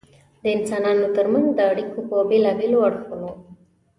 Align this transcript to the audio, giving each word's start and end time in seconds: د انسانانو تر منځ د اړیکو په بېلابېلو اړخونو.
د 0.43 0.43
انسانانو 0.57 1.07
تر 1.15 1.25
منځ 1.33 1.47
د 1.53 1.59
اړیکو 1.71 1.99
په 2.09 2.15
بېلابېلو 2.29 2.77
اړخونو. 2.87 3.29